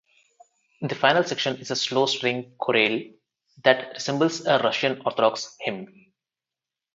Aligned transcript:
The 0.81 0.95
final 0.95 1.23
section 1.23 1.57
is 1.57 1.69
a 1.69 1.75
slow 1.75 2.07
string 2.07 2.55
chorale 2.59 3.11
that 3.63 3.89
resembles 3.93 4.43
a 4.47 4.57
Russian 4.57 4.99
Orthodox 5.05 5.55
hymn. 5.59 5.93